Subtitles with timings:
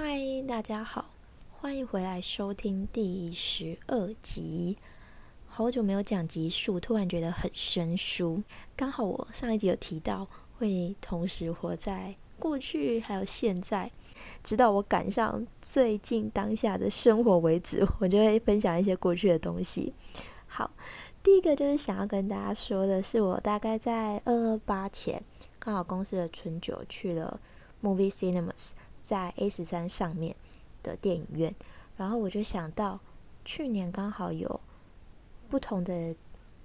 [0.00, 0.16] 嗨，
[0.46, 1.06] 大家好，
[1.50, 4.78] 欢迎回来收听第十二集。
[5.48, 8.40] 好久没有讲集数，突然觉得很生疏。
[8.76, 13.90] 刚好我上一集有提到，会同时活在过去还有现在，
[14.44, 19.92] 直到我赶上最近当下的生活为止，我就会分享一些过去的东西。
[20.46, 20.70] 好，
[21.24, 25.20] 第一个就是想要跟大家说的是，我大概在二二八前，
[25.58, 27.40] 刚好公司的春酒去了
[27.82, 28.70] Movie Cinemas。
[29.08, 30.36] 在 A 十三上面
[30.82, 31.54] 的电影院，
[31.96, 33.00] 然后我就想到，
[33.42, 34.60] 去年刚好有
[35.48, 36.14] 不同的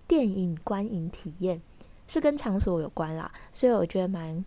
[0.06, 1.62] 电影观影体验，
[2.06, 4.44] 是跟场所有关啦，所以我觉得蛮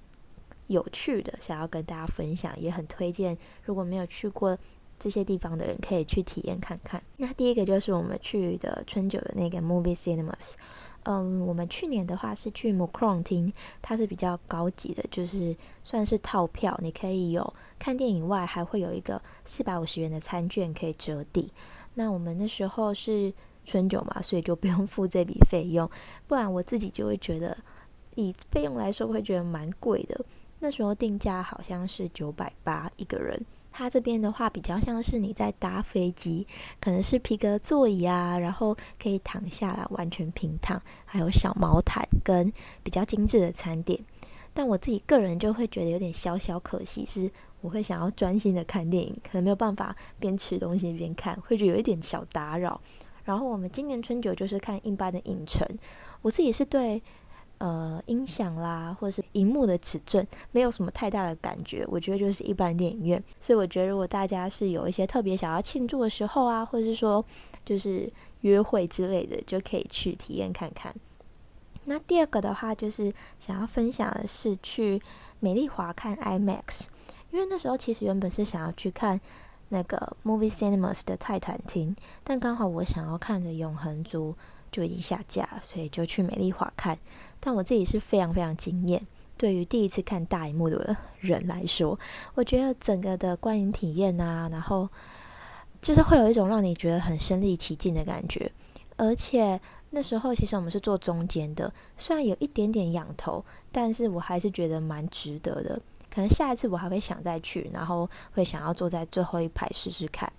[0.66, 4.58] 有趣的，想要跟大家分享，也很推荐，如果没有去过
[4.98, 7.02] 这些地方的人，可以去体验看看。
[7.16, 10.52] 那第一个就是我们去的春酒的那个 Movie Cinemas。
[11.08, 21.52] 嗯，我们去年的话是去 Mukron 厅，它是比较高级的，就是算是套票，你可以有看电影外，还会有一个四百五十元的餐券可以折抵。
[21.94, 23.32] 那我们那时候是
[23.64, 25.88] 春酒嘛，所以就不用付这笔费用，
[26.26, 27.56] 不然我自己就会觉得
[28.16, 30.24] 以费用来说会觉得蛮贵的。
[30.58, 33.40] 那时候定价好像是九百八一个人。
[33.78, 36.46] 它这边的话比较像是你在搭飞机，
[36.80, 42.50] 可能是皮革座椅啊，然后可以躺下来完全平躺，还有小毛毯跟
[42.82, 44.00] 比较精致的餐点。
[44.54, 52.80] 但我自己个人就会觉得有点小小可惜，是我会想要专心的看电影，可能没有办法边吃东西边看，会觉得有一点小打扰。
[53.24, 55.68] 然后我们今年春酒就是看一般的影城，
[56.22, 57.02] 我自己是对。
[57.58, 61.86] 呃，音响啦，或是荧幕的尺寸，没有什么太大的感觉。
[61.88, 67.24] 我觉得就是一般电影院，所以我觉得如果大家是有一些特别想要庆祝的时候啊，或者是说
[67.64, 70.94] 就是约会之类的，就可以去体验看看。
[71.86, 75.00] 那第二个的话，就是想要分享的是去
[75.40, 76.88] 美丽华看 IMAX，
[77.30, 79.18] 因为那时候其实原本是想要去看
[79.70, 84.34] 那个 Movie Cinemas 的泰坦厅，但刚好我想要看的永恒族。
[84.70, 86.98] 就已经下架，所以就去美丽华看。
[87.40, 89.06] 但我自己是非常非常惊艳。
[89.36, 91.98] 对于第一次看大荧幕的人来说，
[92.34, 94.88] 我觉得整个的观影体验啊，然后
[95.82, 98.50] 就是会有一种让你觉得很身临其境的感觉。
[98.96, 99.60] 而且
[99.90, 105.80] 那时候其实我们是坐中间的，虽然有一点点仰头，但是我还是觉得蛮值得的。
[106.10, 110.32] 可能下一次我还会想再去，然后会想要坐在最后一排试试看。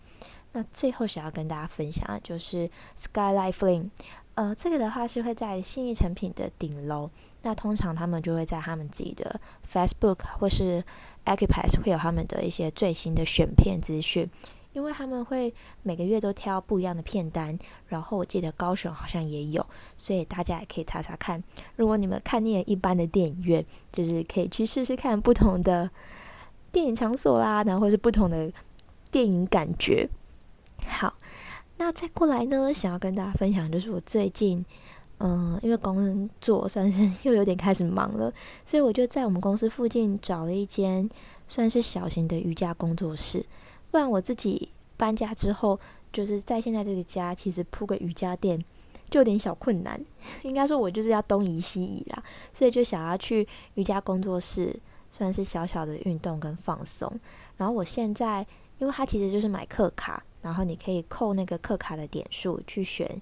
[0.53, 2.69] 那最后想要跟大家分享的就是
[3.00, 3.90] Skyline Film。
[4.35, 7.09] 呃，这个的话是会在信义成品的顶楼。
[7.41, 9.40] 那通常他们就会在他们自己的
[9.72, 10.84] Facebook 或是
[11.25, 14.30] Accupass 会有他们的一些最新的选片资讯，
[14.74, 17.58] 因为他们会每个月都挑不一样的片单。
[17.88, 19.66] 然后我记得高雄好像也有，
[19.97, 21.41] 所以大家也可以查查看。
[21.75, 25.90] 如果你们看腻了一般的电影院，就是可以去试试看不同的
[26.72, 28.52] 电影场所啦，然后是不同的
[29.09, 30.08] 电影感觉。
[30.86, 31.14] 好。
[31.78, 34.66] 那再过来呢，想要跟大家分享，就是我最近，
[35.20, 38.34] 嗯，因为工作算是 又有点开始忙了，
[38.66, 41.08] 所以我就在我们公司附近找了一间
[41.48, 43.46] 算是小型的瑜伽工作室。
[43.92, 45.80] 不然我自己搬家之后，
[46.12, 48.58] 就是在现在这个家，其实铺个瑜伽垫
[49.12, 50.04] 就有点小困难。
[50.42, 52.24] 应该说，我就是要东移西移啦，
[52.54, 54.76] 所以就想要去瑜伽工作室，
[55.12, 57.08] 算是小小的运动跟放松。
[57.58, 58.44] 然后我现在，
[58.80, 60.24] 因为它其实就是买课卡。
[60.42, 63.20] 然后你可以扣那个课卡的点数去选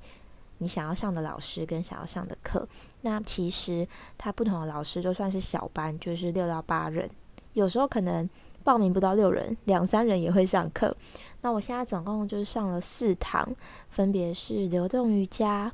[0.60, 2.68] 你想要上的老师跟想要上的课。
[3.02, 3.88] 那其实
[4.18, 7.10] 他不同的老师就算是小班，就是六到八人，
[7.54, 8.30] 有时候可能
[8.64, 10.96] 报名不到六人，两三人也会上课。
[11.42, 13.48] 那我现在总共就是上了四堂，
[13.90, 15.72] 分别是流动瑜伽，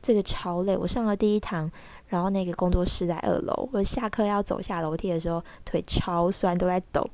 [0.00, 0.76] 这个超累。
[0.76, 1.70] 我上了第一堂，
[2.08, 7.06] 然后那个工作室在二楼，我下课要走下楼梯的时候腿超酸，都在抖。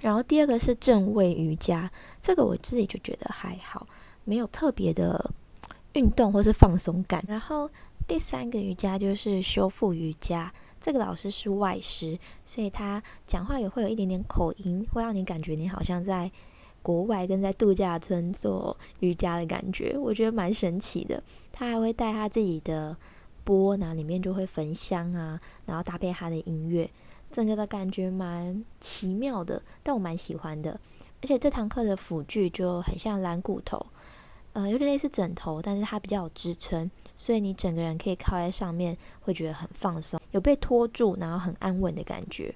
[0.00, 1.90] 然后第二个是正位瑜伽，
[2.20, 3.86] 这个我自己就觉得还好，
[4.24, 5.30] 没有特别的
[5.94, 7.24] 运动或是放松感。
[7.26, 7.68] 然后
[8.06, 16.30] 第三个瑜伽就是修复瑜伽，这个老师是外师，所以他讲话也会有一点点口音，会让你感觉你好像在
[16.82, 21.20] 国外跟在度假村做瑜伽的感觉，我觉得蛮神奇的。
[21.50, 22.96] 他还会带他自己的
[23.42, 26.88] 钵，然后里面就会焚香啊，然后搭配他的音乐。
[27.36, 30.80] 整个的感觉蛮奇妙的，但我蛮喜欢的。
[31.20, 33.84] 而且这堂课的辅具就很像蓝骨头，
[34.54, 42.54] 呃，有点类似枕头，但是它比较有支撑，所以你整个人可以靠在上面，会觉得很放松，有被托住，然后很安稳的感觉。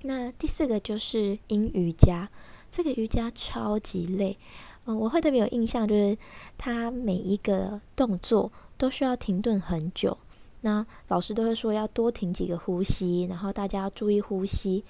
[0.00, 2.30] 那第四个就是阴瑜伽，
[2.72, 4.38] 这个瑜伽超级累，
[4.86, 6.16] 嗯、我会特别有印象，就是
[6.56, 10.16] 它每一个动作都需要停顿很久。
[10.64, 14.82] 那老师都会说要多停几个呼吸，然后大家要注意呼吸。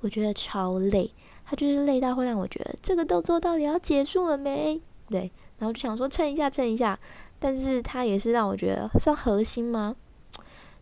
[0.00, 1.10] 我觉得超累，
[1.46, 4.78] 他就是累到会让我觉得这个动作到底要结束了没？
[5.08, 6.98] 对，然后就想说撑一下，撑一下。
[7.38, 9.96] 但是他也是让我觉得算核心吗？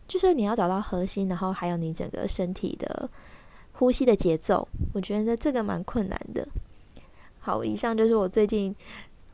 [0.05, 3.09] 就是你要找到核心，然后还有你整个身体的
[3.71, 6.45] 呼吸的节奏，我觉得这个蛮困难的。
[7.39, 8.75] 好，以上就是我最近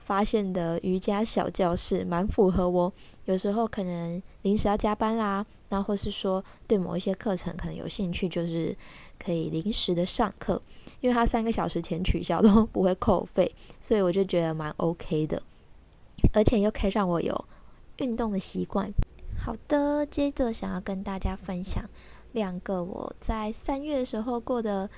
[0.07, 2.93] 发现的瑜伽小教室，蛮符合我
[3.25, 8.73] 有时候可能临时要加班啦，然后或是说对某一些课程可能有兴趣，就是
[9.19, 10.61] 可以临时的上课，
[11.01, 15.43] 因为它三个小时前取消都 不会扣费，所以我就觉得蛮 OK 的。
[16.33, 17.45] 而且又可以让我有
[17.97, 18.89] 运动的习惯。
[19.37, 21.83] 好的，接着想要跟大家分享
[22.31, 24.89] 两个我在三月的时候过的，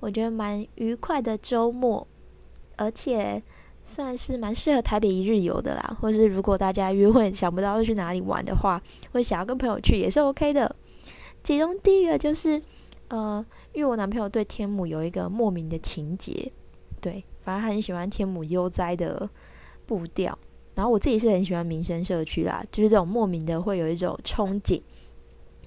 [0.00, 2.08] 我觉得蛮愉快的周末，
[2.76, 3.42] 而且
[3.86, 5.96] 算是蛮适合台北一日游的啦。
[6.00, 10.74] 或是如果大家约会想不到要去哪里玩的话，或想要跟朋友去也是 OK 的。
[11.42, 12.60] 其中第一个就是，
[13.08, 16.52] 呃，因为我男朋友对天母有一个莫名的情结，
[17.00, 19.28] 对，反正他很喜欢天母悠哉的
[19.86, 20.36] 步调。
[20.74, 24.82] 然后我自己是很喜欢民生社区啦，就是这种莫名的会有一种憧憬。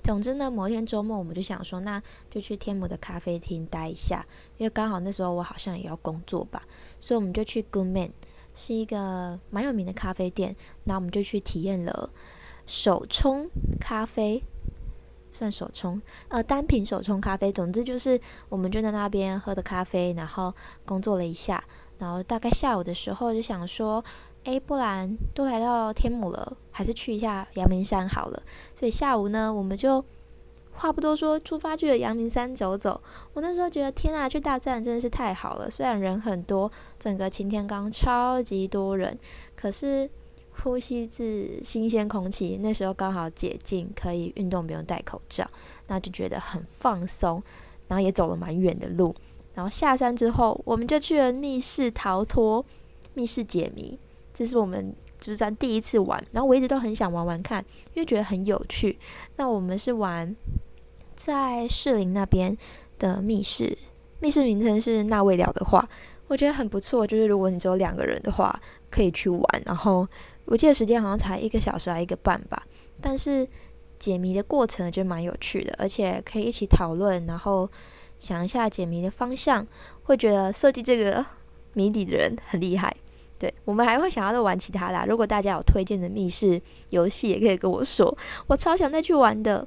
[0.10, 2.02] 总之呢，某一天周末我们就想说，那
[2.32, 4.26] 就去天母的咖啡厅待一下，
[4.58, 6.64] 因为刚好那时候我好像也要工作吧，
[7.00, 8.10] 所以我们就去 Goodman，
[8.56, 10.56] 是一个蛮有名的咖啡店。
[10.86, 12.10] 那我们就去体验了
[12.66, 13.48] 手冲
[13.80, 14.42] 咖啡，
[15.32, 17.52] 算手冲，呃，单品手冲咖啡。
[17.52, 18.20] 总之就是
[18.50, 20.52] 我们就在那边喝的咖啡，然后
[20.88, 21.64] 工作了一下，
[22.00, 24.04] 然后大概下午的时候就想说。
[24.50, 28.42] 诶，不然都来到天母了，还是去一下阳明山好了。
[28.76, 30.04] 所以下午呢，我们就
[30.72, 33.00] 话不多说，出发去了阳明山走走。
[33.34, 35.70] 我那时候觉得，天啊，去大自然真的是太好了。
[35.70, 39.16] 虽然人很多，整个擎天岗超级多人，
[39.56, 40.10] 可是
[40.64, 42.58] 呼吸自新鲜空气。
[42.60, 45.48] 那时候刚好解禁，可以运动，不用戴口罩，
[45.88, 47.44] 那就觉得很放松。
[47.88, 49.14] 然后也走了蛮远的路。
[49.54, 52.66] 然后下山之后，我们就去了密室逃脱、
[53.14, 54.00] 密室解谜。
[54.40, 57.62] 这是我们就是算第一次玩，然后我一直都很想玩玩看，
[57.94, 58.98] 因为觉得很有趣。
[59.36, 60.34] 那我们是玩
[61.18, 62.58] 在士林那边
[62.98, 63.78] 的密室，
[64.22, 65.86] 密室名称是那未了的话，
[66.28, 67.06] 我觉得很不错。
[67.06, 68.58] 就是如果你只有两个人的话，
[68.90, 69.62] 可以去玩。
[69.66, 70.08] 然后
[70.46, 72.64] 我记得时间好像才一个小时还一个半吧，
[73.02, 73.46] 但是
[74.00, 77.70] 解谜的过程就蛮有趣的，而且可以一起讨论，然后
[78.20, 79.68] 想一下解谜的方向，
[80.04, 81.26] 会觉得设计这个
[81.74, 82.96] 谜底的人很厉害。
[83.40, 85.08] 对，我们还会想要再玩其他的。
[85.08, 88.16] 如果大家有推荐的密室游戏，也可以跟我说，
[88.48, 89.66] 我超想再去玩的。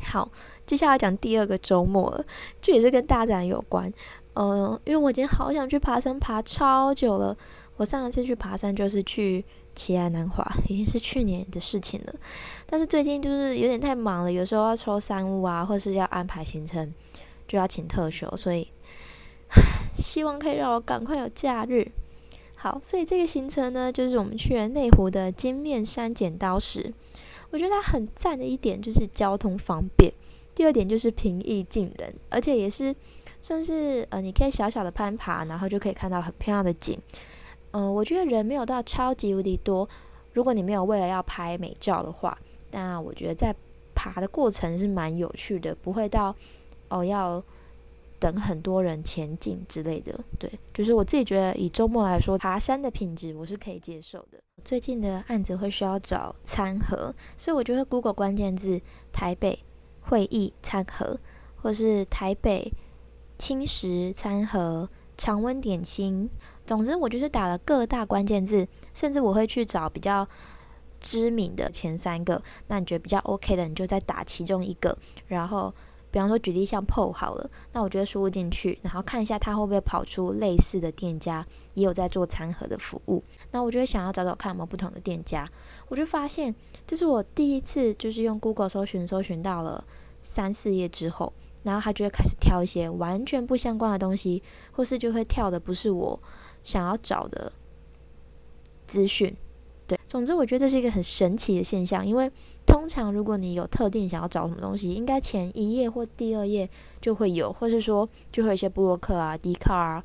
[0.00, 0.30] 好，
[0.64, 2.24] 接下来讲第二个周末了，
[2.62, 3.92] 这也是跟大自然有关。
[4.34, 7.36] 嗯、因为我已经好想去爬山，爬超久了。
[7.76, 9.44] 我上一次去爬山就是去
[9.74, 12.14] 奇莱南华，已经是去年的事情了。
[12.64, 16.94] 但是最近就是有点太忙了，有时候要抽山务啊，或是要安排行程，
[17.48, 18.68] 就要请特休，所以
[19.98, 21.90] 希望可以让我赶快有假日。
[22.60, 26.92] 好，所以这个行程呢，就是我们去了内湖的金面山剪刀石。
[27.50, 30.12] 我觉得它很赞的一点就是交通方便，
[30.56, 32.92] 第二点就是平易近人，而且也是
[33.40, 36.98] 算是呃，你可以小小的攀爬，然后就可以看到很漂亮的景。
[37.70, 39.88] 嗯、我觉得人没有到超级无敌多，
[40.32, 42.36] 如果你没有为了要拍美照的话，
[42.72, 43.54] 那我觉得在
[43.94, 46.34] 爬的过程是蛮有趣的，不会到
[46.88, 47.40] 哦要。
[48.20, 54.38] 等很多人前进之类的，对，就是我自己觉得以周末来说，爬山的品质我是可以接受的。
[54.64, 58.80] 最近的案子会需要找餐盒，所以我就会 Google 关键字
[59.12, 59.58] 台北
[60.00, 61.18] 会议餐盒，
[61.62, 62.72] 或是台北
[63.38, 66.28] 轻食餐盒、常温点心。
[66.66, 70.28] 总之，我就是打了各大关键字，甚至我会去找比较
[71.00, 72.42] 知名的前三个。
[72.66, 74.98] 那你觉得比较 OK 的，你就再打其中一个，
[75.28, 75.72] 然后。
[76.18, 83.22] 比方说，举例像 PO 好了，那我觉得输入进去，然后看一下它会不会跑出类似的店家也有在做餐盒的服务。
[83.52, 85.48] 那我就会想要找找看有没有不同的店家。
[85.86, 86.52] 我就发现，
[86.84, 89.84] 这是我第一次就是用 Google 搜寻，搜寻到了
[90.24, 91.32] 三四页之后，
[91.62, 96.20] 然后它就会开始跳一些完全不相关的东西，或是就会跳的不是我
[96.64, 97.52] 想要找的
[98.88, 99.36] 资讯。
[99.88, 102.30] 对，总之我觉得这是一个很神奇的现象，因为。
[102.68, 106.68] 通常，如果你有特定想要找什么东西，应该前一页或第二页
[107.00, 110.04] 就会有，或是说就会有一些部落客啊、Dcard 啊，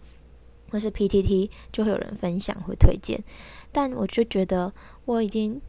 [0.72, 3.22] 或是 PTT 就会有人分享会推荐。
[3.74, 4.72] 但我就觉得
[5.04, 5.60] 我已经，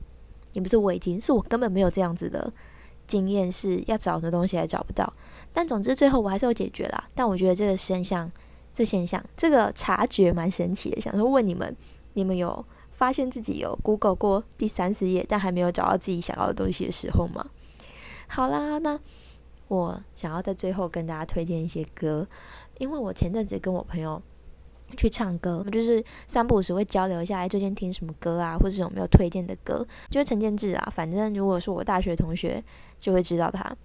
[0.52, 2.52] 也不是我已经，是我根本没有这样子的
[3.08, 5.12] 经验，是要找的东西还找不到。
[5.52, 7.08] 但总之最后我还是有解决啦。
[7.12, 8.30] 但我觉得这个现象，
[8.72, 11.00] 这现象，这个察觉蛮神奇的。
[11.00, 11.76] 想说问你们，
[12.12, 12.64] 你们有？
[12.94, 17.46] 发现自己有 Google 过第三四页，但还没有找到自己想要的东西的时候吗？
[18.26, 18.98] 好啦，那
[19.68, 22.26] 我想要在最后跟大家推荐一些歌。
[22.78, 24.20] 因为我前阵子跟我朋友
[24.96, 29.86] 去唱歌，就是三不五时会交流一下，哎，最近听什么歌啊，或者有没有推荐的歌。
[30.10, 32.62] 就是陈建志啊，反正如果是我大学同学，
[32.98, 33.76] 就会知道他。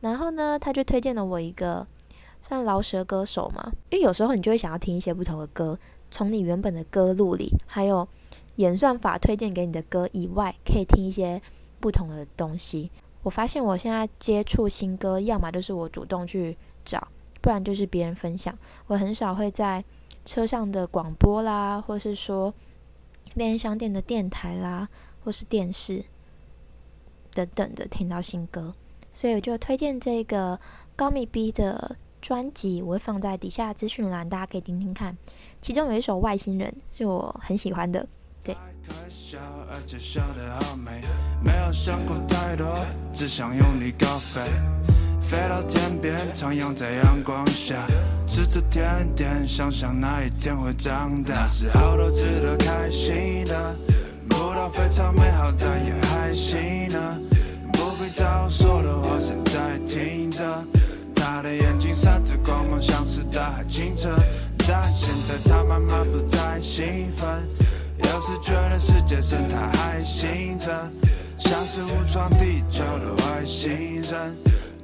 [0.00, 1.84] 然后呢，他就推荐了我一个
[2.48, 5.76] 像饶舌歌手嘛，因为有时候你就会想要听一些不同的歌，
[6.10, 8.06] 从你原本的歌路里，还有
[8.58, 11.40] 演算法推荐给你的歌以外，可以听一些
[11.80, 12.90] 不同的东西。
[13.22, 17.06] 我发现我现在接触新歌，要么就是我主动去找，
[17.40, 18.56] 不然就是别人分享。
[18.88, 19.84] 我很少会在
[20.24, 22.52] 车上的广播啦，或是说
[23.34, 24.88] 便利商店的电台啦，
[25.24, 26.04] 或是电视
[27.32, 28.74] 等等的听到新歌，
[29.12, 30.58] 所以我就推荐这个
[30.96, 35.16] 高米 B 的专辑，我会放在底下资讯栏，大家可以听听看。
[35.60, 38.08] 其中有一首《外星人》是我很喜欢的，
[38.44, 38.56] 对。
[41.42, 42.74] 没有想过太多，
[43.12, 44.40] 只想用力高飞，
[45.20, 47.76] 飞到天边，徜徉在阳光下，
[48.26, 51.34] 吃着甜点，想想那一天会长大。
[51.34, 53.76] 那时候都值得开心的，
[54.28, 57.20] 不到非常美好，但也还行呢。
[57.72, 60.64] 不必早说的话，谁在听着？
[61.14, 64.08] 他的眼睛闪着光芒，像是大海清澈。
[64.66, 67.48] 但现在他慢慢不再兴奋，
[68.28, 70.68] 是觉得世界生态还行着。
[71.38, 74.36] 像是误闯地球的外星人，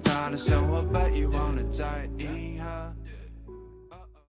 [0.02, 2.83] 他的生活被遗忘了在银河。